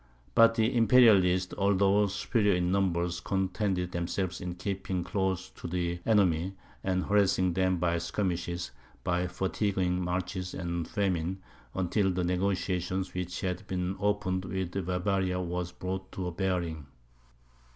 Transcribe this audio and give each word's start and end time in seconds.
But 0.33 0.55
the 0.55 0.75
Imperialists, 0.75 1.53
although 1.59 2.07
superior 2.07 2.55
in 2.55 2.71
numbers, 2.71 3.19
contented 3.19 3.91
themselves 3.91 4.39
with 4.39 4.57
keeping 4.57 5.03
close 5.03 5.51
to 5.51 5.67
the 5.67 5.99
enemy, 6.07 6.55
and 6.83 7.03
harassing 7.03 7.53
them 7.53 7.77
by 7.77 7.99
skirmishes, 7.99 8.71
by 9.03 9.27
fatiguing 9.27 10.03
marches 10.03 10.55
and 10.55 10.87
famine, 10.87 11.43
until 11.75 12.09
the 12.09 12.23
negociations 12.23 13.13
which 13.13 13.41
had 13.41 13.67
been 13.67 13.95
opened 13.99 14.45
with 14.45 14.71
Bavaria 14.87 15.39
were 15.39 15.65
brought 15.79 16.11
to 16.13 16.25
a 16.25 16.31
bearing. 16.31 16.87